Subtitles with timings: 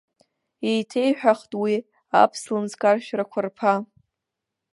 [0.69, 1.75] Еиҭеиҳәахт уи,
[2.21, 3.73] аԥслымӡ каршәрақәа рԥа.